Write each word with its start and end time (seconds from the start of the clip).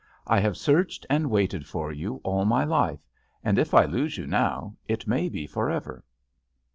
I 0.25 0.39
have 0.39 0.57
searched 0.57 1.05
and 1.11 1.29
waited 1.29 1.67
for 1.67 1.91
you 1.91 2.21
all 2.23 2.43
my 2.43 2.63
life, 2.63 3.05
and 3.43 3.59
if 3.59 3.71
I 3.75 3.85
lose 3.85 4.17
you 4.17 4.25
now 4.25 4.75
it 4.87 5.05
may 5.05 5.29
be 5.29 5.45
forever." 5.45 6.03